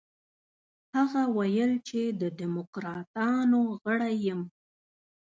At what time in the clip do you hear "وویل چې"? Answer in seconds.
1.35-2.01